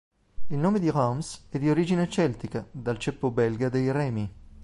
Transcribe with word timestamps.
Il 0.49 0.57
nome 0.57 0.79
di 0.79 0.89
Reims 0.89 1.45
è 1.49 1.59
di 1.59 1.69
origine 1.69 2.09
celtica, 2.09 2.65
dal 2.71 2.97
ceppo 2.97 3.29
belga 3.29 3.69
dei 3.69 3.91
Remi. 3.91 4.33